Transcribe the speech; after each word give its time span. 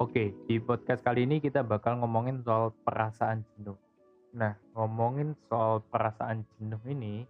Oke, 0.00 0.32
di 0.48 0.56
podcast 0.56 1.04
kali 1.04 1.28
ini 1.28 1.44
kita 1.44 1.60
bakal 1.60 2.00
ngomongin 2.00 2.40
soal 2.40 2.72
perasaan 2.88 3.44
jenuh. 3.52 3.76
Nah, 4.32 4.56
ngomongin 4.72 5.36
soal 5.44 5.84
perasaan 5.92 6.40
jenuh 6.56 6.80
ini, 6.88 7.28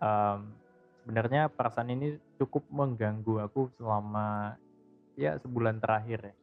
um, 0.00 0.56
sebenarnya 1.04 1.52
perasaan 1.52 1.92
ini 1.92 2.16
cukup 2.40 2.64
mengganggu 2.72 3.44
aku 3.44 3.68
selama 3.76 4.56
ya 5.20 5.36
sebulan 5.36 5.84
terakhir 5.84 6.32
ya. 6.32 6.34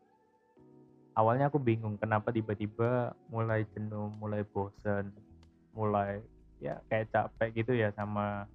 Awalnya 1.18 1.50
aku 1.50 1.58
bingung 1.58 1.98
kenapa 1.98 2.30
tiba-tiba 2.30 3.18
mulai 3.34 3.66
jenuh, 3.74 4.14
mulai 4.22 4.46
bosen, 4.46 5.10
mulai 5.74 6.22
ya 6.62 6.78
kayak 6.94 7.10
capek 7.10 7.66
gitu 7.66 7.74
ya 7.74 7.90
sama 7.98 8.46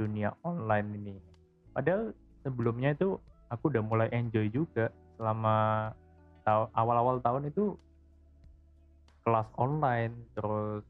dunia 0.00 0.32
online 0.40 0.88
ini. 1.04 1.16
Padahal 1.76 2.16
sebelumnya 2.40 2.96
itu 2.96 3.20
aku 3.52 3.68
udah 3.68 3.84
mulai 3.84 4.08
enjoy 4.16 4.48
juga 4.48 4.88
selama 5.20 5.92
awal-awal 6.46 7.20
tahun 7.20 7.50
itu 7.50 7.76
kelas 9.24 9.48
online 9.60 10.16
terus 10.32 10.82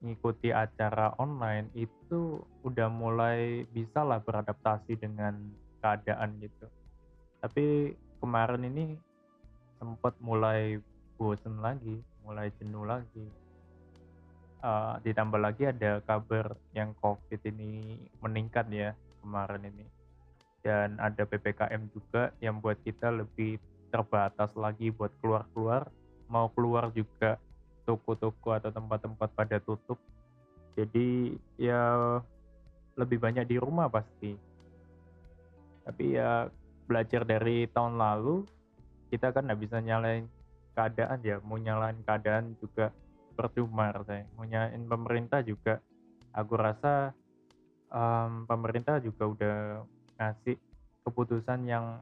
ngikuti 0.00 0.48
acara 0.50 1.12
online 1.20 1.68
itu 1.76 2.40
udah 2.64 2.88
mulai 2.88 3.68
bisa 3.68 4.00
lah 4.00 4.18
beradaptasi 4.24 4.96
dengan 4.96 5.36
keadaan 5.84 6.40
gitu. 6.40 6.66
Tapi 7.44 7.94
kemarin 8.20 8.64
ini 8.64 8.96
sempat 9.76 10.16
mulai 10.20 10.80
bosen 11.20 11.60
lagi 11.60 12.00
mulai 12.24 12.48
jenuh 12.60 12.84
lagi. 12.84 13.26
Uh, 14.60 15.00
ditambah 15.00 15.40
lagi 15.40 15.72
ada 15.72 16.04
kabar 16.04 16.52
yang 16.76 16.92
covid 17.00 17.40
ini 17.48 17.96
meningkat 18.20 18.68
ya 18.68 18.92
kemarin 19.24 19.64
ini. 19.72 19.86
Dan 20.60 21.00
ada 21.00 21.24
ppkm 21.24 21.88
juga 21.92 22.36
yang 22.44 22.60
buat 22.60 22.76
kita 22.84 23.08
lebih 23.08 23.56
terbatas 23.90 24.54
lagi 24.54 24.94
buat 24.94 25.10
keluar-keluar 25.20 25.90
mau 26.30 26.46
keluar 26.54 26.94
juga 26.94 27.36
toko-toko 27.82 28.54
atau 28.54 28.70
tempat-tempat 28.70 29.28
pada 29.34 29.58
tutup. 29.58 29.98
Jadi 30.78 31.34
ya 31.58 31.82
lebih 32.94 33.18
banyak 33.18 33.50
di 33.50 33.58
rumah 33.58 33.90
pasti. 33.90 34.38
Tapi 35.82 36.14
ya 36.14 36.46
belajar 36.86 37.26
dari 37.26 37.66
tahun 37.66 37.98
lalu 37.98 38.46
kita 39.10 39.34
kan 39.34 39.50
nggak 39.50 39.60
bisa 39.60 39.82
nyalain 39.82 40.30
keadaan 40.78 41.18
ya. 41.26 41.42
Mau 41.42 41.58
nyalain 41.58 41.98
keadaan 42.06 42.54
juga 42.62 42.94
percuma 43.34 43.90
rasanya. 43.90 44.30
Mau 44.38 44.46
nyalain 44.46 44.86
pemerintah 44.86 45.42
juga 45.42 45.82
aku 46.30 46.54
rasa 46.54 47.10
um, 47.90 48.46
pemerintah 48.46 49.02
juga 49.02 49.26
udah 49.26 49.56
ngasih 50.14 50.54
keputusan 51.02 51.66
yang 51.66 51.98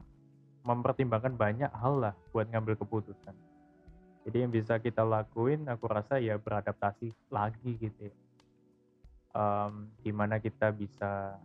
mempertimbangkan 0.69 1.33
banyak 1.33 1.71
hal 1.73 1.97
lah 1.97 2.13
buat 2.29 2.45
ngambil 2.53 2.77
keputusan. 2.77 3.33
Jadi 4.29 4.37
yang 4.45 4.53
bisa 4.53 4.77
kita 4.77 5.01
lakuin, 5.01 5.65
aku 5.65 5.89
rasa 5.89 6.21
ya 6.21 6.37
beradaptasi 6.37 7.09
lagi 7.33 7.71
gitu 7.81 8.13
ya. 8.13 8.15
Um, 9.33 9.89
gimana 10.05 10.37
kita 10.37 10.69
bisa 10.69 11.41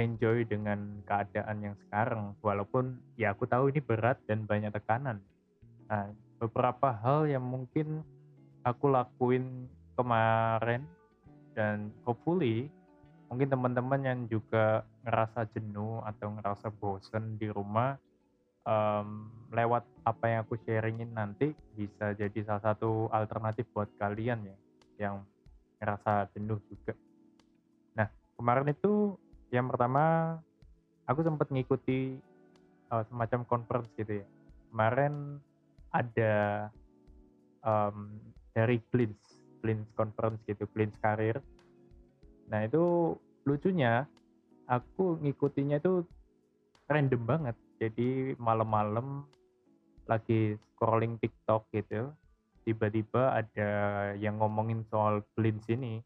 enjoy 0.00 0.48
dengan 0.48 1.04
keadaan 1.04 1.60
yang 1.60 1.76
sekarang, 1.84 2.32
walaupun 2.40 2.96
ya 3.20 3.36
aku 3.36 3.44
tahu 3.44 3.68
ini 3.68 3.84
berat 3.84 4.16
dan 4.24 4.48
banyak 4.48 4.72
tekanan. 4.72 5.20
Nah, 5.92 6.08
beberapa 6.40 6.96
hal 6.96 7.28
yang 7.28 7.44
mungkin 7.44 8.00
aku 8.64 8.88
lakuin 8.88 9.68
kemarin 9.92 10.88
dan 11.52 11.92
hopefully 12.08 12.72
mungkin 13.28 13.52
teman-teman 13.52 14.00
yang 14.00 14.20
juga 14.28 14.88
ngerasa 15.04 15.44
jenuh 15.52 16.00
atau 16.04 16.32
ngerasa 16.32 16.72
bosen 16.72 17.36
di 17.36 17.52
rumah 17.52 17.96
um, 18.66 19.30
lewat 19.52 19.84
apa 20.02 20.24
yang 20.26 20.40
aku 20.42 20.58
sharingin 20.64 21.12
nanti 21.14 21.54
bisa 21.76 22.14
jadi 22.16 22.38
salah 22.42 22.72
satu 22.72 23.06
alternatif 23.12 23.68
buat 23.70 23.90
kalian 24.00 24.48
ya 24.48 24.56
yang 24.98 25.14
ngerasa 25.78 26.30
jenuh 26.34 26.58
juga. 26.70 26.94
Nah 27.98 28.08
kemarin 28.38 28.70
itu 28.72 29.18
yang 29.52 29.68
pertama 29.68 30.36
aku 31.06 31.20
sempat 31.26 31.50
ngikuti 31.50 32.16
uh, 32.90 33.04
semacam 33.10 33.44
conference 33.46 33.90
gitu 33.98 34.22
ya. 34.22 34.26
Kemarin 34.72 35.42
ada 35.92 36.34
um, 37.60 38.16
dari 38.56 38.80
Blins, 38.88 39.20
Blins 39.60 39.84
conference 39.92 40.40
gitu, 40.48 40.64
Blins 40.72 40.96
karir. 41.04 41.36
Nah 42.48 42.64
itu 42.64 43.16
lucunya 43.44 44.08
aku 44.70 45.20
ngikutinya 45.20 45.82
itu 45.82 46.06
random 46.88 47.22
banget 47.26 47.56
jadi 47.82 48.38
malam-malam 48.38 49.26
lagi 50.06 50.54
scrolling 50.74 51.18
TikTok 51.18 51.66
gitu 51.74 52.14
tiba-tiba 52.62 53.42
ada 53.42 53.70
yang 54.14 54.38
ngomongin 54.38 54.86
soal 54.86 55.26
Blins 55.34 55.66
ini 55.66 55.98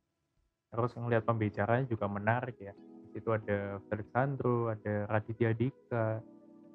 terus 0.72 0.96
ngeliat 0.96 1.24
pembicaranya 1.24 1.84
juga 1.88 2.08
menarik 2.08 2.56
ya. 2.60 2.72
Itu 3.12 3.32
ada 3.32 3.80
Felix 3.88 4.08
Sandro 4.12 4.72
ada 4.72 5.08
Raditya 5.08 5.52
Dika 5.52 6.20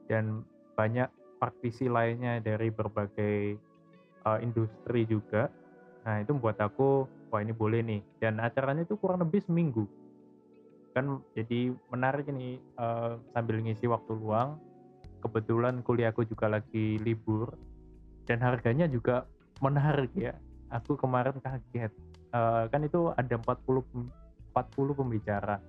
dan 0.09 0.45
banyak 0.78 1.09
praktisi 1.41 1.89
lainnya 1.89 2.38
dari 2.41 2.69
berbagai 2.69 3.57
uh, 4.25 4.38
industri 4.41 5.06
juga. 5.06 5.50
Nah 6.06 6.22
itu 6.22 6.33
membuat 6.33 6.62
aku 6.62 7.06
wah 7.33 7.41
ini 7.41 7.53
boleh 7.53 7.81
nih. 7.81 8.01
Dan 8.22 8.38
acaranya 8.41 8.85
itu 8.85 8.97
kurang 8.97 9.22
lebih 9.22 9.41
seminggu. 9.45 9.85
Kan 10.94 11.22
jadi 11.38 11.73
menarik 11.89 12.29
ini 12.29 12.57
uh, 12.78 13.18
sambil 13.33 13.62
ngisi 13.62 13.85
waktu 13.89 14.13
luang 14.13 14.57
kebetulan 15.21 15.85
kuliahku 15.85 16.25
juga 16.25 16.49
lagi 16.49 16.97
libur 16.99 17.53
dan 18.25 18.41
harganya 18.41 18.89
juga 18.89 19.29
menarik 19.61 20.11
ya. 20.17 20.33
Aku 20.73 20.97
kemarin 20.97 21.37
kaget. 21.39 21.91
Uh, 22.31 22.65
kan 22.71 22.81
itu 22.81 23.11
ada 23.13 23.35
40 23.37 23.85
40 24.51 24.99
pembicara. 24.99 25.61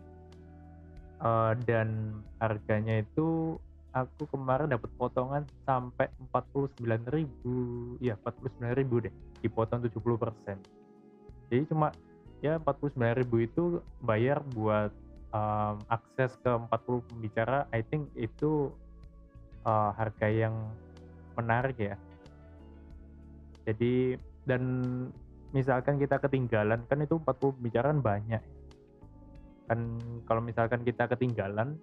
Uh, 1.22 1.54
dan 1.68 2.18
harganya 2.42 2.98
itu 3.04 3.54
aku 3.94 4.26
kemarin 4.26 4.72
dapat 4.72 4.90
potongan 4.98 5.46
sampai 5.62 6.10
49.000 6.34 8.02
ya 8.02 8.19
49.000 8.19 9.04
deh. 9.06 9.14
Dipotong 9.44 9.86
70% 9.86 10.82
jadi 11.52 11.69
cuma 11.69 11.92
ya 12.40 12.56
49.000 12.56 13.28
itu 13.44 13.84
bayar 14.00 14.40
buat 14.56 14.88
um, 15.36 15.76
akses 15.92 16.32
ke 16.40 16.48
40 16.48 17.04
pembicara. 17.12 17.69
I 17.76 17.84
think 17.84 18.08
itu 18.16 18.72
uh, 19.65 19.91
harga 19.97 20.28
yang 20.28 20.55
menarik 21.39 21.78
ya. 21.78 21.97
Jadi 23.67 24.19
dan 24.43 24.62
misalkan 25.55 26.03
kita 26.03 26.19
ketinggalan 26.19 26.83
kan 26.91 26.99
itu 27.03 27.19
40 27.19 27.56
pembicaraan 27.59 28.00
banyak. 28.03 28.43
Kan 29.71 29.99
kalau 30.27 30.43
misalkan 30.43 30.83
kita 30.83 31.06
ketinggalan 31.06 31.78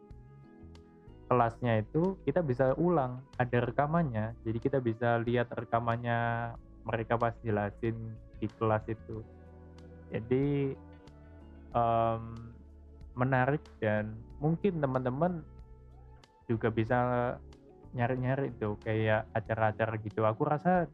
kelasnya 1.30 1.86
itu 1.86 2.18
kita 2.26 2.42
bisa 2.42 2.74
ulang 2.82 3.22
ada 3.38 3.62
rekamannya 3.62 4.34
jadi 4.42 4.58
kita 4.58 4.78
bisa 4.82 5.22
lihat 5.22 5.54
rekamannya 5.54 6.52
mereka 6.82 7.22
pas 7.22 7.38
jelasin 7.46 7.94
di 8.42 8.50
kelas 8.58 8.82
itu 8.90 9.22
jadi 10.10 10.74
um, 11.78 12.34
menarik 13.14 13.62
dan 13.78 14.18
mungkin 14.42 14.82
teman-teman 14.82 15.46
juga 16.50 16.74
bisa 16.74 16.98
nyari-nyari 17.94 18.54
tuh 18.58 18.78
kayak 18.82 19.30
acara-acara 19.34 19.96
gitu. 20.02 20.22
Aku 20.26 20.46
rasa 20.46 20.86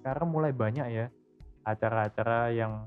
sekarang 0.00 0.28
mulai 0.30 0.52
banyak 0.52 0.86
ya 0.92 1.06
acara-acara 1.66 2.52
yang 2.54 2.86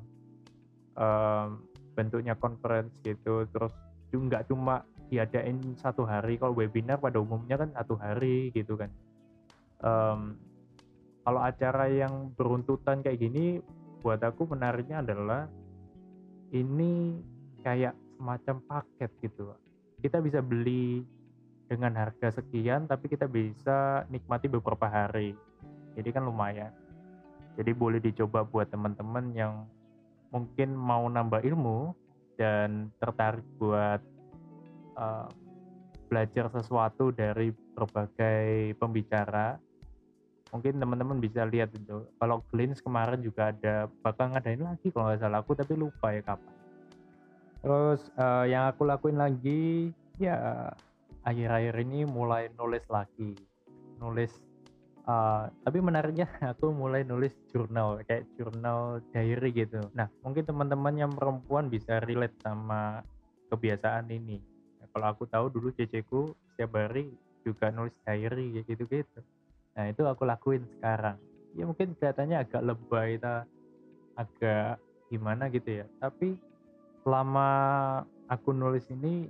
um, 0.95 1.65
bentuknya 1.97 2.37
conference 2.37 2.95
gitu. 3.03 3.43
Terus 3.49 3.73
nggak 4.13 4.47
cuma 4.49 4.85
diadain 5.09 5.57
satu 5.77 6.05
hari. 6.05 6.37
Kalau 6.37 6.53
webinar 6.55 7.01
pada 7.01 7.17
umumnya 7.17 7.59
kan 7.59 7.73
satu 7.73 7.97
hari 7.97 8.53
gitu 8.53 8.77
kan. 8.77 8.91
Um, 9.79 10.37
kalau 11.25 11.41
acara 11.43 11.91
yang 11.91 12.33
beruntutan 12.33 13.03
kayak 13.05 13.19
gini 13.19 13.61
buat 13.99 14.23
aku 14.23 14.47
menariknya 14.47 15.03
adalah 15.03 15.51
ini 16.55 17.19
kayak 17.61 17.93
semacam 18.17 18.55
paket 18.65 19.11
gitu. 19.21 19.53
Kita 19.99 20.23
bisa 20.23 20.39
beli 20.39 21.03
dengan 21.69 21.93
harga 21.93 22.41
sekian 22.41 22.89
tapi 22.89 23.05
kita 23.07 23.29
bisa 23.29 24.03
nikmati 24.09 24.49
beberapa 24.49 24.89
hari. 24.89 25.37
Jadi 25.93 26.09
kan 26.09 26.25
lumayan. 26.25 26.73
Jadi 27.55 27.71
boleh 27.77 28.01
dicoba 28.01 28.41
buat 28.41 28.73
teman-teman 28.73 29.31
yang 29.37 29.69
mungkin 30.33 30.73
mau 30.73 31.05
nambah 31.05 31.45
ilmu 31.45 31.93
dan 32.41 32.89
tertarik 32.97 33.45
buat 33.61 34.01
uh, 34.97 35.29
belajar 36.09 36.49
sesuatu 36.49 37.13
dari 37.13 37.53
berbagai 37.77 38.73
pembicara 38.81 39.61
mungkin 40.49 40.81
teman-teman 40.81 41.21
bisa 41.21 41.45
lihat 41.45 41.69
itu. 41.77 42.09
Kalau 42.17 42.41
Glins 42.49 42.81
kemarin 42.81 43.21
juga 43.21 43.53
ada 43.53 43.85
bakal 44.01 44.33
ngadain 44.33 44.61
lagi 44.61 44.89
kalau 44.89 45.13
nggak 45.13 45.21
salah. 45.21 45.39
Aku 45.45 45.53
tapi 45.53 45.73
lupa 45.77 46.09
ya 46.09 46.21
kapan. 46.25 46.53
Terus 47.59 48.01
uh, 48.17 48.45
yang 48.49 48.71
aku 48.71 48.87
lakuin 48.87 49.19
lagi 49.19 49.93
ya 50.17 50.71
akhir-akhir 51.23 51.75
ini 51.83 52.07
mulai 52.07 52.51
nulis 52.55 52.85
lagi 52.87 53.35
nulis 53.99 54.31
Uh, 55.09 55.49
tapi 55.65 55.81
menariknya 55.81 56.29
aku 56.53 56.69
mulai 56.69 57.01
nulis 57.01 57.33
jurnal 57.49 57.97
kayak 58.05 58.29
jurnal 58.37 59.01
diary 59.09 59.49
gitu. 59.49 59.81
Nah 59.97 60.05
mungkin 60.21 60.45
teman-teman 60.45 60.93
yang 60.93 61.09
perempuan 61.09 61.65
bisa 61.65 61.97
relate 61.97 62.37
sama 62.45 63.01
kebiasaan 63.49 64.05
ini. 64.13 64.37
Nah, 64.77 64.85
kalau 64.93 65.07
aku 65.09 65.25
tahu 65.25 65.49
dulu 65.49 65.73
ceceku 65.73 66.37
setiap 66.53 66.77
hari 66.77 67.09
juga 67.41 67.73
nulis 67.73 67.97
diary 68.05 68.61
gitu-gitu. 68.61 69.25
Nah 69.73 69.89
itu 69.89 70.05
aku 70.05 70.29
lakuin 70.29 70.61
sekarang. 70.77 71.17
Ya 71.57 71.65
mungkin 71.65 71.97
kelihatannya 71.97 72.37
agak 72.45 72.61
lebay, 72.61 73.17
ta, 73.17 73.49
agak 74.13 74.77
gimana 75.09 75.49
gitu 75.49 75.81
ya. 75.81 75.85
Tapi 75.97 76.37
selama 77.01 77.49
aku 78.29 78.53
nulis 78.53 78.85
ini, 78.93 79.25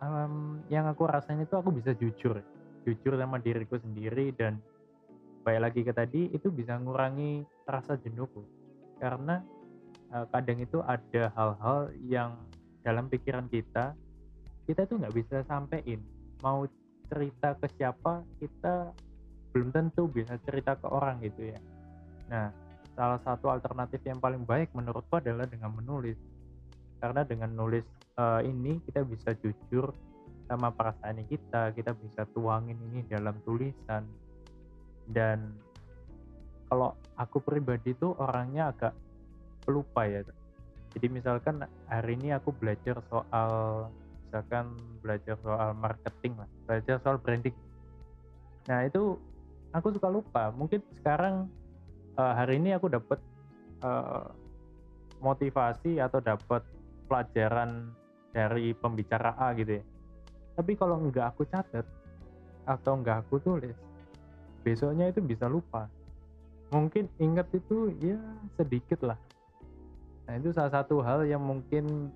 um, 0.00 0.64
yang 0.72 0.88
aku 0.88 1.06
rasain 1.06 1.40
itu 1.40 1.54
aku 1.54 1.70
bisa 1.70 1.92
jujur 1.96 2.40
jujur 2.84 3.12
sama 3.16 3.36
diriku 3.40 3.76
sendiri 3.76 4.32
dan 4.32 4.56
baik 5.44 5.60
lagi 5.60 5.80
ke 5.84 5.92
tadi 5.92 6.22
itu 6.32 6.52
bisa 6.52 6.76
ngurangi 6.76 7.44
rasa 7.64 7.96
jenuhku. 8.00 8.44
Karena 9.00 9.40
uh, 10.12 10.24
kadang 10.28 10.60
itu 10.60 10.84
ada 10.84 11.32
hal-hal 11.32 11.92
yang 12.04 12.36
dalam 12.84 13.08
pikiran 13.08 13.48
kita 13.48 13.96
kita 14.68 14.86
tuh 14.86 15.00
nggak 15.00 15.16
bisa 15.16 15.36
sampein. 15.48 16.00
Mau 16.40 16.64
cerita 17.10 17.56
ke 17.58 17.66
siapa 17.76 18.24
kita 18.38 18.92
belum 19.50 19.74
tentu 19.74 20.06
bisa 20.06 20.38
cerita 20.46 20.78
ke 20.78 20.86
orang 20.88 21.20
gitu 21.24 21.52
ya. 21.52 21.58
Nah 22.28 22.52
salah 22.94 23.20
satu 23.24 23.48
alternatif 23.48 24.00
yang 24.04 24.20
paling 24.20 24.44
baik 24.44 24.72
menurutku 24.76 25.20
adalah 25.20 25.48
dengan 25.48 25.72
menulis. 25.72 26.16
Karena 27.00 27.24
dengan 27.24 27.56
nulis 27.56 27.84
uh, 28.18 28.40
ini 28.42 28.80
kita 28.88 29.04
bisa 29.06 29.36
jujur 29.38 29.92
sama 30.50 30.74
perasaan 30.74 31.22
kita 31.30 31.70
kita 31.76 31.94
bisa 31.94 32.26
tuangin 32.34 32.78
ini 32.90 33.06
dalam 33.06 33.38
tulisan. 33.46 34.06
Dan 35.10 35.54
kalau 36.70 36.94
aku 37.18 37.42
pribadi 37.42 37.94
tuh 37.98 38.14
orangnya 38.18 38.70
agak 38.70 38.94
pelupa 39.66 40.06
ya 40.06 40.22
jadi 40.94 41.06
misalkan 41.06 41.62
hari 41.86 42.18
ini 42.18 42.34
aku 42.34 42.50
belajar 42.50 42.98
soal 43.06 43.86
misalkan 44.26 44.74
belajar 45.02 45.38
soal 45.42 45.70
marketing 45.78 46.34
lah 46.38 46.48
belajar 46.66 46.96
soal 47.02 47.18
branding. 47.18 47.54
Nah 48.66 48.86
itu 48.86 49.18
aku 49.70 49.94
suka 49.94 50.10
lupa. 50.10 50.50
Mungkin 50.50 50.82
sekarang 50.98 51.46
uh, 52.18 52.32
hari 52.34 52.58
ini 52.58 52.74
aku 52.74 52.90
dapat 52.90 53.18
uh, 53.86 54.34
motivasi 55.22 56.02
atau 56.02 56.18
dapat 56.18 56.62
pelajaran 57.06 57.94
dari 58.30 58.72
pembicara 58.74 59.34
A 59.38 59.52
gitu 59.54 59.78
ya. 59.78 59.84
Tapi 60.54 60.72
kalau 60.76 61.00
nggak 61.00 61.26
aku 61.34 61.42
catat 61.48 61.86
atau 62.68 62.92
nggak 63.00 63.26
aku 63.26 63.40
tulis 63.42 63.76
besoknya 64.62 65.08
itu 65.08 65.20
bisa 65.24 65.48
lupa. 65.48 65.88
Mungkin 66.70 67.10
ingat 67.18 67.50
itu 67.50 67.90
ya 67.98 68.18
sedikit 68.54 69.02
lah. 69.02 69.18
Nah 70.30 70.38
itu 70.38 70.54
salah 70.54 70.70
satu 70.70 71.02
hal 71.02 71.26
yang 71.26 71.42
mungkin 71.42 72.14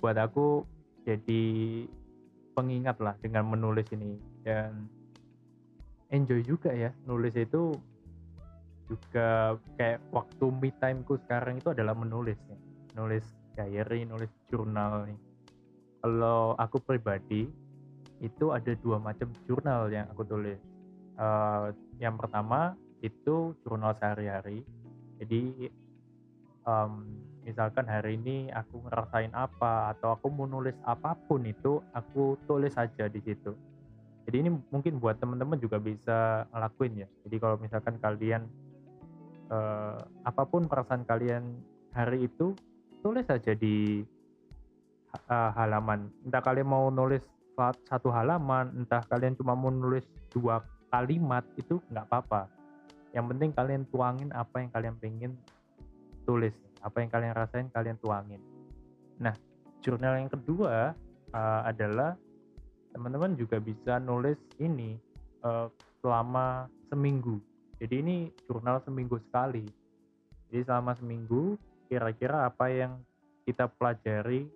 buat 0.00 0.16
aku 0.16 0.64
jadi 1.04 1.44
pengingat 2.56 2.96
lah 3.02 3.14
dengan 3.20 3.52
menulis 3.52 3.84
ini. 3.92 4.16
Dan 4.40 4.88
enjoy 6.08 6.40
juga 6.40 6.72
ya 6.72 6.88
nulis 7.04 7.36
itu 7.36 7.76
juga 8.88 9.56
kayak 9.80 10.00
waktu 10.12 10.44
me 10.52 10.68
timeku 10.76 11.16
sekarang 11.24 11.60
itu 11.60 11.72
adalah 11.72 11.96
menulis 11.96 12.36
ya. 12.48 12.58
nulis 12.92 13.24
diary 13.56 14.08
nulis 14.08 14.30
jurnal 14.50 15.06
nih 15.06 15.18
kalau 16.02 16.58
aku 16.58 16.82
pribadi 16.82 17.46
itu 18.18 18.50
ada 18.50 18.74
dua 18.82 18.98
macam 18.98 19.30
jurnal 19.46 19.86
yang 19.90 20.10
aku 20.10 20.26
tulis. 20.26 20.58
Uh, 21.14 21.70
yang 22.02 22.18
pertama 22.18 22.74
itu 23.02 23.54
jurnal 23.62 23.94
sehari-hari. 23.98 24.66
Jadi 25.22 25.70
um, 26.66 27.06
misalkan 27.46 27.86
hari 27.86 28.18
ini 28.18 28.50
aku 28.50 28.82
ngerasain 28.82 29.30
apa 29.30 29.94
atau 29.94 30.18
aku 30.18 30.26
mau 30.30 30.46
nulis 30.46 30.74
apa 30.82 31.14
pun 31.14 31.46
itu 31.46 31.78
aku 31.94 32.34
tulis 32.50 32.74
saja 32.74 33.06
di 33.06 33.22
situ. 33.22 33.54
Jadi 34.26 34.36
ini 34.38 34.50
mungkin 34.70 35.02
buat 35.02 35.18
teman-teman 35.18 35.58
juga 35.58 35.82
bisa 35.82 36.46
ngelakuin 36.54 37.06
ya. 37.06 37.08
Jadi 37.26 37.36
kalau 37.42 37.56
misalkan 37.58 37.98
kalian 37.98 38.46
uh, 39.50 40.02
apa 40.26 40.42
pun 40.46 40.66
perasaan 40.70 41.06
kalian 41.06 41.58
hari 41.90 42.26
itu 42.26 42.54
tulis 43.02 43.26
saja 43.26 43.52
di 43.52 44.06
uh, 45.28 45.50
halaman. 45.58 46.08
Entah 46.24 46.40
kalian 46.40 46.68
mau 46.70 46.88
nulis 46.88 47.20
satu 47.58 48.08
halaman, 48.08 48.72
entah 48.72 49.04
kalian 49.10 49.36
cuma 49.36 49.52
mau 49.52 49.68
nulis 49.68 50.06
dua 50.32 50.64
kalimat 50.88 51.44
itu 51.60 51.82
nggak 51.92 52.06
apa-apa. 52.08 52.48
Yang 53.12 53.26
penting 53.36 53.50
kalian 53.52 53.82
tuangin 53.92 54.30
apa 54.32 54.64
yang 54.64 54.70
kalian 54.72 54.94
pengen 54.96 55.32
tulis, 56.24 56.54
apa 56.80 56.96
yang 57.04 57.10
kalian 57.12 57.34
rasain 57.36 57.68
kalian 57.68 57.98
tuangin. 58.00 58.40
Nah, 59.20 59.36
jurnal 59.84 60.16
yang 60.16 60.32
kedua 60.32 60.96
uh, 61.36 61.60
adalah 61.68 62.16
teman-teman 62.96 63.36
juga 63.36 63.60
bisa 63.60 64.00
nulis 64.00 64.40
ini 64.56 64.96
uh, 65.44 65.68
selama 66.00 66.68
seminggu. 66.88 67.36
Jadi 67.82 67.94
ini 68.00 68.16
jurnal 68.48 68.80
seminggu 68.84 69.18
sekali. 69.28 69.66
Jadi 70.48 70.62
selama 70.64 70.92
seminggu 70.96 71.56
kira-kira 71.92 72.48
apa 72.48 72.72
yang 72.72 73.04
kita 73.44 73.68
pelajari 73.68 74.48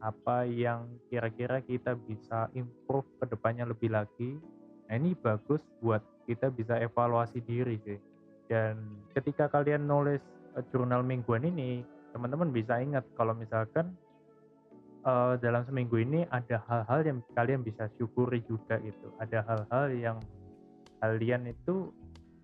apa 0.00 0.48
yang 0.48 0.88
kira-kira 1.12 1.60
kita 1.60 1.92
bisa 2.08 2.48
improve 2.56 3.06
ke 3.20 3.28
depannya 3.28 3.68
lebih 3.68 3.92
lagi. 3.92 4.40
Nah, 4.88 4.96
ini 4.96 5.12
bagus 5.12 5.60
buat 5.84 6.00
kita 6.24 6.48
bisa 6.50 6.80
evaluasi 6.80 7.44
diri 7.44 7.76
sih. 7.84 8.00
Dan 8.48 9.04
ketika 9.12 9.46
kalian 9.46 9.86
nulis 9.86 10.18
uh, 10.56 10.64
jurnal 10.72 11.04
mingguan 11.04 11.46
ini, 11.46 11.84
teman-teman 12.16 12.50
bisa 12.50 12.80
ingat 12.80 13.04
kalau 13.14 13.36
misalkan 13.36 13.92
uh, 15.04 15.36
dalam 15.38 15.62
seminggu 15.68 16.00
ini 16.00 16.26
ada 16.32 16.58
hal-hal 16.66 17.00
yang 17.06 17.18
kalian 17.36 17.62
bisa 17.62 17.86
syukuri 18.00 18.42
juga 18.48 18.80
itu. 18.82 19.14
Ada 19.20 19.44
hal-hal 19.46 19.86
yang 19.94 20.18
kalian 20.98 21.52
itu 21.52 21.92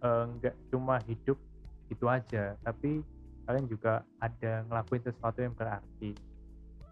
uh, 0.05 0.29
nggak 0.39 0.55
uh, 0.55 0.63
cuma 0.71 1.01
hidup 1.09 1.41
itu 1.89 2.05
aja, 2.05 2.55
tapi 2.63 3.01
kalian 3.47 3.67
juga 3.71 4.03
ada 4.19 4.67
ngelakuin 4.67 5.03
sesuatu 5.07 5.39
yang 5.39 5.55
berarti 5.55 6.13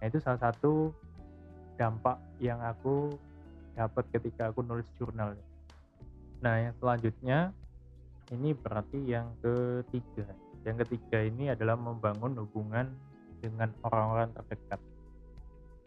Nah 0.05 0.13
itu 0.13 0.21
salah 0.21 0.37
satu 0.37 0.93
dampak 1.81 2.21
yang 2.37 2.61
aku 2.61 3.17
dapat 3.73 4.05
ketika 4.13 4.53
aku 4.53 4.61
nulis 4.61 4.85
jurnal. 5.01 5.33
Nah 6.45 6.61
yang 6.61 6.77
selanjutnya 6.77 7.57
ini 8.29 8.53
berarti 8.53 9.01
yang 9.01 9.33
ketiga. 9.41 10.29
Yang 10.61 10.85
ketiga 10.85 11.25
ini 11.25 11.57
adalah 11.57 11.81
membangun 11.81 12.37
hubungan 12.37 12.93
dengan 13.41 13.73
orang-orang 13.81 14.29
terdekat. 14.37 14.81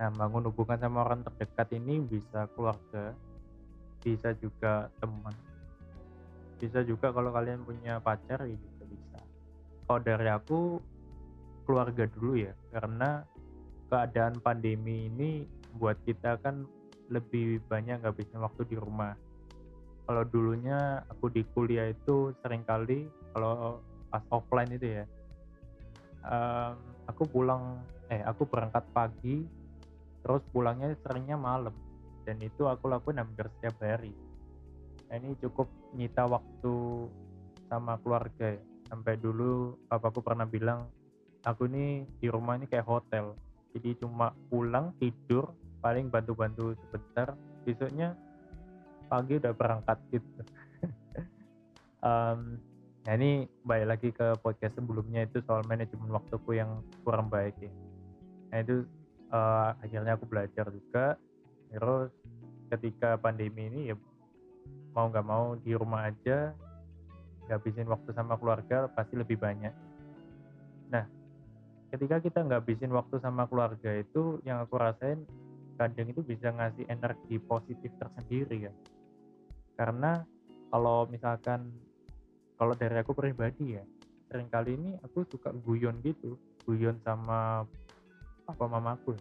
Nah, 0.02 0.10
membangun 0.10 0.50
hubungan 0.50 0.82
sama 0.82 1.06
orang 1.06 1.22
terdekat 1.22 1.74
ini 1.78 2.02
bisa 2.02 2.50
keluarga, 2.58 3.14
bisa 4.02 4.34
juga 4.38 4.90
teman, 4.98 5.34
bisa 6.58 6.82
juga 6.82 7.14
kalau 7.14 7.30
kalian 7.34 7.62
punya 7.62 8.02
pacar 8.02 8.50
ya. 8.50 8.77
Kalau 9.88 10.04
dari 10.04 10.28
aku 10.28 10.84
keluarga 11.64 12.04
dulu 12.12 12.36
ya, 12.36 12.52
karena 12.76 13.24
keadaan 13.88 14.44
pandemi 14.44 15.08
ini 15.08 15.48
buat 15.80 15.96
kita 16.04 16.44
kan 16.44 16.68
lebih 17.08 17.64
banyak 17.72 18.04
ngabisin 18.04 18.44
waktu 18.44 18.68
di 18.68 18.76
rumah. 18.76 19.16
Kalau 20.04 20.24
dulunya 20.28 21.04
aku 21.08 21.32
di 21.32 21.48
kuliah 21.56 21.88
itu 21.92 22.36
sering 22.44 22.68
kali 22.68 23.08
kalau 23.32 23.80
pas 24.12 24.24
offline 24.32 24.76
itu 24.76 25.00
ya, 25.00 25.04
um, 26.28 26.76
aku 27.08 27.24
pulang, 27.28 27.80
eh 28.12 28.24
aku 28.28 28.44
berangkat 28.48 28.84
pagi, 28.92 29.48
terus 30.24 30.44
pulangnya 30.52 30.96
seringnya 31.04 31.40
malam, 31.40 31.76
dan 32.28 32.40
itu 32.44 32.68
aku 32.68 32.92
lakuin 32.92 33.24
hampir 33.24 33.48
setiap 33.60 33.80
hari. 33.84 34.12
Nah, 35.08 35.16
ini 35.16 35.36
cukup 35.40 35.72
nyita 35.96 36.28
waktu 36.28 36.76
sama 37.72 37.96
keluarga 38.04 38.52
ya. 38.52 38.64
Sampai 38.88 39.20
dulu 39.20 39.76
papaku 39.92 40.24
pernah 40.24 40.48
bilang, 40.48 40.88
aku 41.44 41.68
ini 41.68 42.08
di 42.24 42.28
rumah 42.32 42.56
ini 42.56 42.68
kayak 42.68 42.88
hotel. 42.88 43.36
Jadi 43.76 44.00
cuma 44.00 44.32
pulang 44.48 44.96
tidur 44.98 45.52
paling 45.84 46.08
bantu-bantu 46.08 46.74
sebentar. 46.88 47.36
Besoknya 47.68 48.16
pagi 49.12 49.40
udah 49.40 49.54
berangkat 49.56 49.98
gitu. 50.12 50.42
Um, 51.98 52.62
nah 53.10 53.18
ini 53.18 53.50
balik 53.66 53.88
lagi 53.90 54.10
ke 54.14 54.38
podcast 54.46 54.78
sebelumnya 54.78 55.26
itu 55.26 55.42
soal 55.50 55.66
manajemen 55.66 56.14
waktuku 56.14 56.62
yang 56.62 56.86
kurang 57.02 57.26
baik 57.26 57.58
ya. 57.58 57.74
Nah 58.54 58.58
itu 58.62 58.86
uh, 59.34 59.74
akhirnya 59.82 60.14
aku 60.14 60.30
belajar 60.30 60.70
juga. 60.70 61.18
Terus 61.74 62.14
ketika 62.70 63.18
pandemi 63.18 63.66
ini 63.66 63.82
ya 63.92 63.96
mau 64.94 65.10
nggak 65.10 65.26
mau 65.26 65.58
di 65.58 65.74
rumah 65.74 66.06
aja 66.14 66.54
ngabisin 67.48 67.88
waktu 67.88 68.12
sama 68.12 68.36
keluarga 68.36 68.92
pasti 68.92 69.16
lebih 69.16 69.40
banyak. 69.40 69.74
Nah 70.92 71.08
ketika 71.88 72.20
kita 72.20 72.44
nggak 72.44 72.62
habisin 72.64 72.92
waktu 72.92 73.16
sama 73.24 73.48
keluarga 73.48 73.96
itu 73.96 74.44
yang 74.44 74.60
aku 74.60 74.76
rasain 74.76 75.24
kadang 75.80 76.12
itu 76.12 76.20
bisa 76.26 76.52
ngasih 76.52 76.84
energi 76.92 77.40
positif 77.40 77.92
tersendiri 77.96 78.68
ya. 78.68 78.74
Karena 79.80 80.20
kalau 80.68 81.08
misalkan 81.08 81.72
kalau 82.60 82.76
dari 82.76 83.00
aku 83.00 83.16
pribadi 83.16 83.80
ya 83.80 83.84
sering 84.28 84.52
kali 84.52 84.76
ini 84.76 85.00
aku 85.00 85.24
suka 85.32 85.56
guyon 85.56 86.04
gitu 86.04 86.36
guyon 86.68 87.00
sama 87.08 87.64
apa 88.44 88.64
mamaku. 88.68 89.16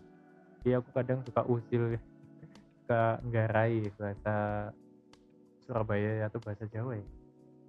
Jadi 0.63 0.83
aku 0.83 0.91
kadang 0.91 1.23
suka 1.23 1.47
usil 1.47 1.95
suka 2.83 3.23
nggarai 3.23 3.87
bahasa 3.95 4.37
Surabaya 5.67 6.27
atau 6.27 6.39
bahasa 6.43 6.67
Jawa 6.71 6.99
ya 6.99 7.16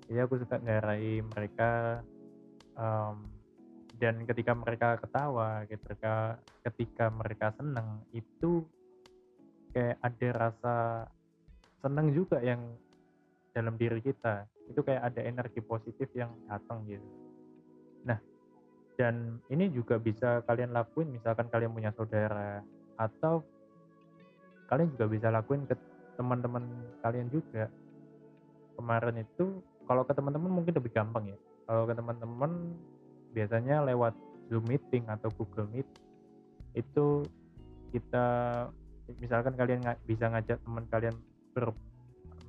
jadi 0.07 0.23
aku 0.23 0.39
suka 0.39 0.55
nggarai 0.63 1.19
mereka 1.19 2.01
um, 2.79 3.27
dan 3.97 4.23
ketika 4.23 4.53
mereka 4.55 4.95
ketawa 5.03 5.67
ketika 5.67 6.39
ketika 6.63 7.05
mereka 7.11 7.51
senang 7.59 8.05
itu 8.15 8.63
kayak 9.75 9.97
ada 9.99 10.27
rasa 10.33 10.75
senang 11.83 12.09
juga 12.15 12.41
yang 12.41 12.61
dalam 13.51 13.73
diri 13.75 14.01
kita. 14.01 14.45
Itu 14.69 14.83
kayak 14.83 15.13
ada 15.13 15.21
energi 15.25 15.61
positif 15.63 16.11
yang 16.13 16.33
datang 16.45 16.85
gitu. 16.85 17.07
Nah 18.05 18.19
dan 18.97 19.41
ini 19.49 19.69
juga 19.69 20.01
bisa 20.01 20.41
kalian 20.45 20.73
lakuin 20.73 21.13
misalkan 21.13 21.49
kalian 21.53 21.73
punya 21.73 21.93
saudara 21.93 22.61
atau 22.97 23.45
kalian 24.67 24.89
juga 24.97 25.05
bisa 25.07 25.27
lakuin 25.29 25.65
ke 25.65 25.75
teman-teman 26.17 26.63
kalian 27.01 27.29
juga. 27.29 27.69
Kemarin 28.77 29.25
itu 29.25 29.61
kalau 29.87 30.03
ke 30.03 30.11
teman-teman 30.11 30.51
mungkin 30.51 30.75
lebih 30.75 30.91
gampang 30.91 31.31
ya. 31.31 31.37
Kalau 31.63 31.87
ke 31.87 31.95
teman-teman 31.95 32.51
biasanya 33.31 33.87
lewat 33.87 34.13
Zoom 34.51 34.67
meeting 34.67 35.07
atau 35.07 35.31
Google 35.39 35.67
Meet 35.71 35.87
itu 36.75 37.23
kita 37.95 38.27
misalkan 39.23 39.55
kalian 39.55 39.79
nggak 39.79 39.99
bisa 40.03 40.27
ngajak 40.27 40.59
teman 40.59 40.83
kalian 40.91 41.15
ber 41.55 41.71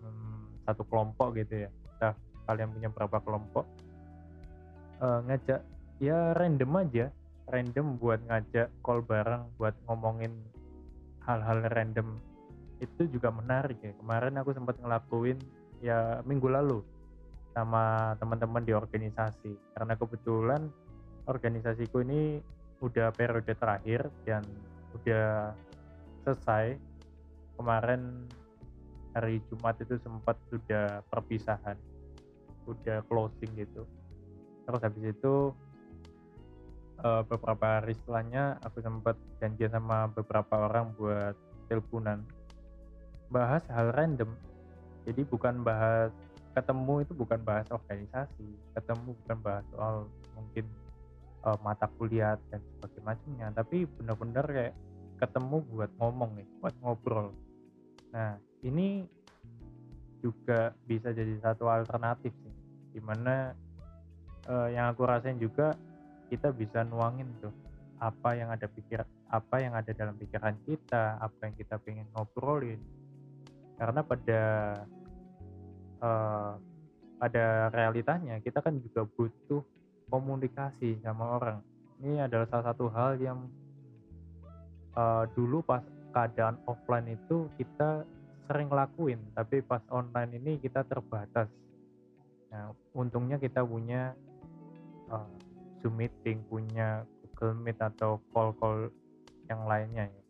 um, 0.02 0.50
satu 0.66 0.83
kelompok 0.90 1.38
gitu 1.38 1.66
ya. 1.66 1.71
Nah 2.02 2.14
kalian 2.50 2.75
punya 2.75 2.90
berapa 2.90 3.18
kelompok. 3.23 3.64
Uh, 4.99 5.23
ngajak 5.30 5.62
ya 6.02 6.35
random 6.35 6.75
aja. 6.75 7.07
Random 7.49 7.97
buat 7.97 8.21
ngajak 8.28 8.68
call 8.85 9.00
bareng 9.07 9.49
buat 9.57 9.73
ngomongin 9.87 10.35
hal-hal 11.25 11.64
random. 11.71 12.18
Itu 12.83 13.07
juga 13.09 13.30
menarik 13.30 13.78
ya. 13.80 13.95
Kemarin 13.97 14.37
aku 14.42 14.52
sempat 14.52 14.76
ngelakuin 14.83 15.38
ya 15.78 16.21
minggu 16.26 16.50
lalu 16.50 16.83
sama 17.58 18.14
teman-teman 18.22 18.62
di 18.62 18.70
organisasi. 18.70 19.58
Karena 19.74 19.98
kebetulan 19.98 20.70
organisasiku 21.26 22.06
ini 22.06 22.38
udah 22.78 23.10
periode 23.10 23.50
terakhir 23.58 24.06
dan 24.22 24.46
udah 24.94 25.50
selesai. 26.22 26.78
Kemarin 27.58 28.30
hari 29.18 29.42
Jumat 29.50 29.74
itu 29.82 29.98
sempat 29.98 30.38
sudah 30.46 31.02
perpisahan 31.10 31.74
udah 32.68 33.02
closing 33.08 33.50
gitu. 33.58 33.82
Terus 34.68 34.80
habis 34.84 35.04
itu 35.10 35.50
uh, 37.00 37.22
beberapa 37.24 37.80
hari 37.80 37.96
setelahnya 37.96 38.60
aku 38.62 38.84
sempat 38.84 39.16
janjian 39.40 39.72
sama 39.72 40.12
beberapa 40.12 40.68
orang 40.68 40.92
buat 40.94 41.34
teleponan. 41.66 42.22
Bahas 43.32 43.64
hal 43.72 43.96
random. 43.96 44.30
Jadi 45.08 45.24
bukan 45.24 45.64
bahas 45.64 46.12
ketemu 46.57 46.95
itu 47.05 47.12
bukan 47.14 47.40
bahas 47.45 47.69
organisasi 47.71 48.49
ketemu 48.75 49.14
bukan 49.25 49.38
bahas 49.45 49.64
soal 49.73 50.09
mungkin 50.35 50.64
uh, 51.45 51.59
mata 51.62 51.87
kuliah 51.99 52.37
dan 52.50 52.61
sebagainya 52.76 53.05
macamnya 53.05 53.47
tapi 53.55 53.87
benar-benar 53.99 54.47
kayak 54.49 54.75
ketemu 55.19 55.57
buat 55.75 55.90
ngomong 55.99 56.31
nih 56.38 56.47
buat 56.62 56.75
ngobrol. 56.78 57.35
Nah 58.14 58.38
ini 58.62 59.05
juga 60.19 60.75
bisa 60.87 61.14
jadi 61.14 61.38
satu 61.43 61.71
alternatif 61.71 62.35
sih 62.43 62.55
di 62.95 63.00
mana 63.02 63.55
uh, 64.50 64.69
yang 64.71 64.90
aku 64.90 65.07
rasain 65.07 65.38
juga 65.38 65.75
kita 66.31 66.50
bisa 66.55 66.83
nuangin 66.87 67.31
tuh 67.38 67.55
apa 67.99 68.38
yang 68.38 68.50
ada 68.55 68.71
pikir 68.71 69.02
apa 69.28 69.57
yang 69.59 69.75
ada 69.75 69.90
dalam 69.90 70.14
pikiran 70.14 70.55
kita 70.64 71.19
apa 71.19 71.38
yang 71.50 71.55
kita 71.59 71.76
pengen 71.83 72.07
ngobrolin. 72.14 72.81
Karena 73.78 74.02
pada 74.02 74.43
uh, 76.02 76.59
pada 77.19 77.69
realitanya 77.75 78.38
kita 78.38 78.62
kan 78.62 78.78
juga 78.78 79.02
butuh 79.05 79.62
komunikasi 80.09 81.02
sama 81.02 81.37
orang. 81.37 81.59
Ini 81.99 82.31
adalah 82.31 82.47
salah 82.47 82.67
satu 82.73 82.87
hal 82.95 83.19
yang 83.19 83.50
uh, 84.95 85.26
dulu 85.35 85.61
pas 85.67 85.83
keadaan 86.14 86.57
offline 86.64 87.12
itu 87.12 87.50
kita 87.61 88.07
sering 88.49 88.73
lakuin 88.73 89.21
tapi 89.37 89.61
pas 89.61 89.83
online 89.93 90.40
ini 90.40 90.57
kita 90.62 90.87
terbatas. 90.87 91.50
Nah 92.49 92.73
untungnya 92.97 93.37
kita 93.37 93.61
punya 93.61 94.17
uh, 95.12 95.28
zoom 95.83 96.00
meeting 96.00 96.40
punya 96.49 97.05
google 97.21 97.55
meet 97.61 97.76
atau 97.76 98.23
call 98.33 98.55
call 98.57 98.88
yang 99.50 99.67
lainnya 99.69 100.09
ya. 100.09 100.23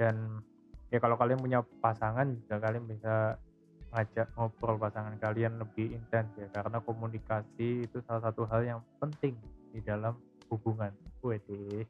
Dan 0.00 0.40
ya 0.88 0.98
kalau 0.98 1.14
kalian 1.20 1.38
punya 1.38 1.60
pasangan 1.82 2.26
juga 2.32 2.56
kalian 2.58 2.88
bisa 2.88 3.36
ngajak 3.92 4.32
ngobrol 4.34 4.80
pasangan 4.80 5.20
kalian 5.20 5.60
lebih 5.60 5.92
intens 5.92 6.32
ya 6.40 6.48
karena 6.48 6.80
komunikasi 6.80 7.84
itu 7.84 8.00
salah 8.08 8.32
satu 8.32 8.48
hal 8.48 8.64
yang 8.64 8.80
penting 8.96 9.36
di 9.72 9.84
dalam 9.84 10.16
hubungan. 10.48 10.92
Wede. 11.22 11.86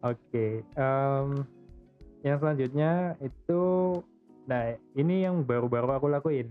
Oke, 0.00 0.16
okay, 0.32 0.52
um, 0.78 1.44
yang 2.22 2.38
selanjutnya 2.40 3.18
itu, 3.20 3.62
nah 4.46 4.72
ini 4.96 5.26
yang 5.26 5.42
baru-baru 5.44 5.98
aku 5.98 6.06
lakuin. 6.08 6.48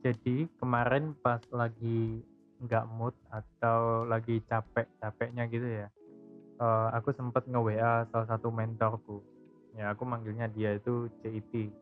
Jadi 0.00 0.46
kemarin 0.56 1.18
pas 1.18 1.42
lagi 1.52 2.22
nggak 2.62 2.88
mood 2.94 3.12
atau 3.28 4.06
lagi 4.06 4.38
capek-capeknya 4.46 5.44
gitu 5.50 5.66
ya, 5.66 5.86
uh, 6.62 6.94
aku 6.94 7.10
sempat 7.12 7.44
nge 7.44 7.60
WA 7.60 8.06
salah 8.08 8.28
satu 8.30 8.48
mentorku. 8.54 9.18
Ya 9.74 9.92
aku 9.92 10.06
manggilnya 10.06 10.46
dia 10.46 10.78
itu 10.78 11.10
CIT 11.20 11.74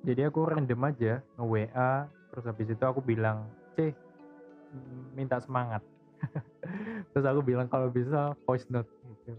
jadi 0.00 0.32
aku 0.32 0.48
random 0.48 0.80
aja 0.88 1.20
nge 1.36 1.44
WA 1.44 1.92
terus 2.30 2.44
habis 2.46 2.68
itu 2.72 2.84
aku 2.86 3.04
bilang 3.04 3.44
C 3.76 3.92
minta 5.18 5.42
semangat. 5.42 5.82
Terus 7.10 7.26
aku 7.26 7.40
bilang 7.42 7.66
kalau 7.66 7.90
bisa 7.90 8.32
voice 8.46 8.68
note 8.70 8.88
gitu. 9.02 9.34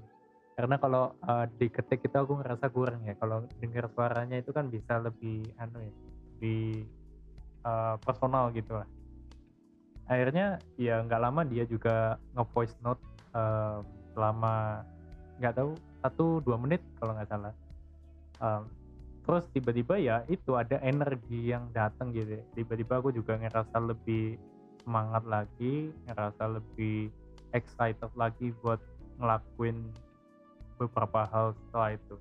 Karena 0.59 0.75
kalau 0.77 1.15
uh, 1.23 1.47
diketik 1.55 2.03
itu 2.03 2.17
aku 2.17 2.43
ngerasa 2.43 2.67
kurang 2.69 3.07
ya 3.07 3.15
kalau 3.15 3.47
dengar 3.63 3.87
suaranya 3.95 4.43
itu 4.43 4.51
kan 4.51 4.67
bisa 4.67 4.99
lebih 4.99 5.47
anu 5.57 5.79
ya 5.81 5.93
lebih 6.41 6.85
uh, 7.63 7.95
personal 8.03 8.51
gitu 8.51 8.75
lah. 8.75 8.89
Akhirnya 10.11 10.59
ya 10.75 10.99
nggak 11.05 11.21
lama 11.21 11.41
dia 11.47 11.63
juga 11.63 12.19
nge 12.35 12.45
voice 12.51 12.75
note 12.83 13.01
uh, 13.31 13.79
selama 14.11 14.83
nggak 15.39 15.55
tahu 15.55 15.71
satu 16.03 16.25
dua 16.43 16.57
menit 16.59 16.83
kalau 16.99 17.15
nggak 17.15 17.29
salah. 17.31 17.53
Um, 18.41 18.80
terus 19.21 19.45
tiba-tiba 19.53 19.95
ya 20.01 20.25
itu 20.27 20.57
ada 20.57 20.81
energi 20.81 21.53
yang 21.53 21.69
datang 21.71 22.09
gitu. 22.11 22.41
Tiba-tiba 22.57 22.99
aku 22.99 23.13
juga 23.13 23.37
ngerasa 23.37 23.77
lebih 23.77 24.37
semangat 24.81 25.23
lagi 25.29 25.93
ngerasa 26.09 26.57
lebih 26.57 27.13
excited 27.53 28.09
lagi 28.17 28.49
buat 28.65 28.81
ngelakuin 29.21 29.77
beberapa 30.81 31.29
hal 31.29 31.53
setelah 31.53 31.93
itu. 31.93 32.15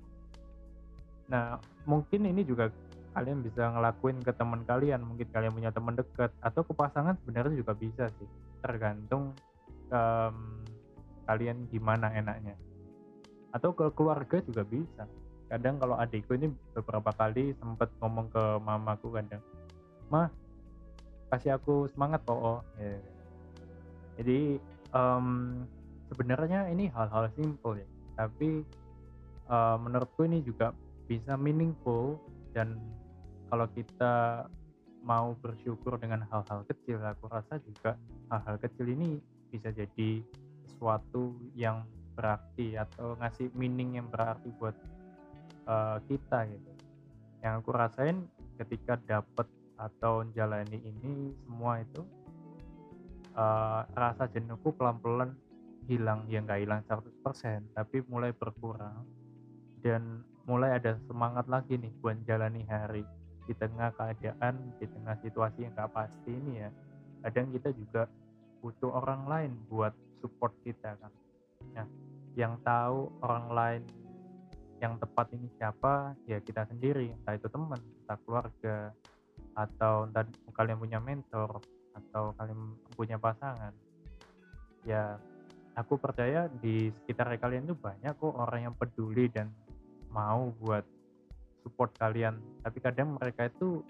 Nah 1.33 1.57
mungkin 1.89 2.29
ini 2.29 2.45
juga 2.45 2.69
kalian 3.11 3.43
bisa 3.43 3.73
ngelakuin 3.73 4.23
ke 4.23 4.31
teman 4.31 4.61
kalian 4.63 5.03
mungkin 5.03 5.27
kalian 5.33 5.51
punya 5.51 5.71
teman 5.73 5.97
dekat 5.97 6.31
atau 6.39 6.61
ke 6.63 6.71
pasangan 6.77 7.17
sebenarnya 7.25 7.57
juga 7.57 7.73
bisa 7.73 8.05
sih. 8.21 8.29
Tergantung 8.61 9.33
um, 9.89 10.37
kalian 11.25 11.65
gimana 11.73 12.13
enaknya. 12.13 12.53
Atau 13.51 13.73
ke 13.73 13.89
keluarga 13.97 14.37
juga 14.45 14.61
bisa 14.63 15.09
kadang 15.51 15.75
kalau 15.83 15.99
adikku 15.99 16.39
ini 16.39 16.47
beberapa 16.71 17.11
kali 17.11 17.51
sempat 17.59 17.91
ngomong 17.99 18.31
ke 18.31 18.43
mamaku 18.63 19.11
kadang 19.19 19.43
mah 20.07 20.31
kasih 21.27 21.59
aku 21.59 21.91
semangat 21.91 22.23
po 22.23 22.63
yeah. 22.79 23.03
jadi 24.15 24.39
um, 24.95 25.59
sebenarnya 26.07 26.71
ini 26.71 26.87
hal-hal 26.87 27.27
simple 27.35 27.75
ya 27.75 27.87
tapi 28.15 28.63
uh, 29.51 29.75
menurutku 29.75 30.23
ini 30.23 30.39
juga 30.39 30.71
bisa 31.11 31.35
meaningful 31.35 32.15
dan 32.55 32.79
kalau 33.51 33.67
kita 33.75 34.47
mau 35.03 35.35
bersyukur 35.43 35.99
dengan 35.99 36.23
hal-hal 36.31 36.63
kecil 36.63 37.03
aku 37.03 37.27
rasa 37.27 37.59
juga 37.59 37.99
hal-hal 38.31 38.55
kecil 38.55 38.87
ini 38.87 39.19
bisa 39.51 39.67
jadi 39.75 40.23
sesuatu 40.63 41.35
yang 41.59 41.83
berarti 42.15 42.79
atau 42.79 43.19
ngasih 43.19 43.51
meaning 43.51 43.99
yang 43.99 44.07
berarti 44.07 44.47
buat 44.55 44.75
uh, 45.67 45.97
kita 46.05 46.47
gitu. 46.49 46.71
Yang 47.41 47.53
aku 47.61 47.69
rasain 47.73 48.17
ketika 48.61 48.97
dapet 49.05 49.49
atau 49.77 50.21
menjalani 50.21 50.77
ini 50.77 51.33
semua 51.41 51.81
itu 51.81 52.05
uh, 53.33 53.81
rasa 53.97 54.29
jenuhku 54.29 54.73
pelan-pelan 54.77 55.33
hilang. 55.89 56.29
Ya 56.29 56.41
nggak 56.45 56.61
hilang 56.61 56.81
100% 56.85 57.73
tapi 57.73 58.05
mulai 58.05 58.31
berkurang. 58.33 59.05
Dan 59.81 60.21
mulai 60.45 60.77
ada 60.77 60.97
semangat 61.09 61.49
lagi 61.49 61.77
nih 61.77 61.93
buat 62.01 62.21
jalani 62.25 62.61
hari. 62.69 63.05
Di 63.49 63.57
tengah 63.57 63.89
keadaan 63.97 64.77
di 64.77 64.85
tengah 64.85 65.17
situasi 65.25 65.65
yang 65.65 65.73
gak 65.73 65.91
pasti 65.91 66.29
ini 66.29 66.61
ya 66.61 66.69
kadang 67.21 67.53
kita 67.53 67.69
juga 67.73 68.09
butuh 68.61 68.89
orang 69.01 69.25
lain 69.29 69.51
buat 69.69 69.93
support 70.21 70.53
kita 70.65 70.97
kan. 70.97 71.13
Nah 71.77 71.87
yang 72.33 72.57
tahu 72.65 73.11
orang 73.21 73.47
lain 73.49 73.81
yang 74.81 74.97
tepat 74.97 75.29
ini 75.37 75.47
siapa 75.61 76.17
ya 76.25 76.41
kita 76.41 76.65
sendiri. 76.65 77.13
Entah 77.13 77.37
itu 77.37 77.47
teman 77.47 77.77
entah 77.77 78.17
keluarga 78.25 78.77
atau 79.53 80.09
entah 80.09 80.25
kalian 80.57 80.81
punya 80.81 80.97
mentor 80.97 81.61
atau 81.93 82.33
kalian 82.35 82.59
punya 82.97 83.21
pasangan. 83.21 83.71
Ya 84.81 85.21
aku 85.77 86.01
percaya 86.01 86.49
di 86.49 86.89
sekitar 86.89 87.29
kalian 87.37 87.69
itu 87.69 87.77
banyak 87.77 88.17
kok 88.17 88.33
orang 88.33 88.73
yang 88.73 88.75
peduli 88.75 89.29
dan 89.29 89.53
mau 90.09 90.49
buat 90.57 90.83
support 91.61 91.93
kalian. 92.01 92.41
Tapi 92.65 92.77
kadang 92.81 93.21
mereka 93.21 93.53
itu 93.53 93.85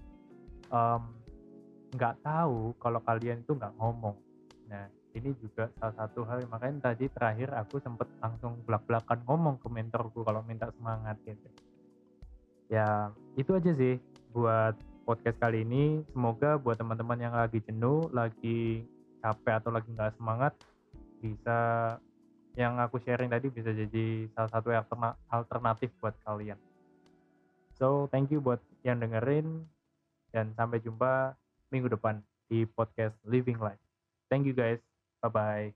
nggak 1.96 2.16
um, 2.20 2.24
tahu 2.28 2.76
kalau 2.84 3.00
kalian 3.00 3.48
itu 3.48 3.56
nggak 3.56 3.74
ngomong. 3.80 4.20
Nah 4.68 4.92
ini 5.12 5.36
juga 5.44 5.68
salah 5.76 5.96
satu 6.00 6.24
hal 6.24 6.48
makanya 6.48 6.92
tadi 6.92 7.12
terakhir 7.12 7.52
aku 7.52 7.84
sempat 7.84 8.08
langsung 8.24 8.64
belak-belakan 8.64 9.20
ngomong 9.28 9.56
ke 9.60 9.68
mentorku 9.68 10.24
kalau 10.24 10.40
minta 10.48 10.72
semangat 10.80 11.20
gitu. 11.28 11.48
Ya 12.72 13.12
itu 13.36 13.52
aja 13.52 13.72
sih 13.76 14.00
buat 14.32 14.80
podcast 15.04 15.36
kali 15.44 15.68
ini. 15.68 16.08
Semoga 16.16 16.56
buat 16.56 16.80
teman-teman 16.80 17.20
yang 17.20 17.36
lagi 17.36 17.60
jenuh 17.60 18.08
lagi 18.16 18.88
capek 19.20 19.60
atau 19.60 19.70
lagi 19.76 19.92
nggak 19.92 20.16
semangat 20.16 20.56
bisa 21.20 21.60
yang 22.56 22.80
aku 22.80 23.00
sharing 23.04 23.32
tadi 23.32 23.48
bisa 23.48 23.72
jadi 23.72 24.28
salah 24.36 24.52
satu 24.52 24.72
alternatif 25.28 25.92
buat 26.00 26.16
kalian. 26.24 26.60
So 27.76 28.08
thank 28.12 28.32
you 28.32 28.40
buat 28.40 28.64
yang 28.88 29.04
dengerin 29.04 29.68
dan 30.32 30.56
sampai 30.56 30.80
jumpa 30.80 31.36
minggu 31.72 31.92
depan 31.92 32.24
di 32.48 32.64
podcast 32.64 33.16
Living 33.28 33.60
Life. 33.60 33.80
Thank 34.32 34.48
you 34.48 34.56
guys 34.56 34.80
Bye 35.22 35.30
bye. 35.30 35.74